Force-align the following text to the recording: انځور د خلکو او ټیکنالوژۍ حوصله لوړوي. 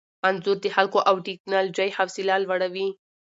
انځور 0.27 0.57
د 0.63 0.67
خلکو 0.75 0.99
او 1.09 1.15
ټیکنالوژۍ 1.27 1.89
حوصله 1.97 2.35
لوړوي. 2.43 2.87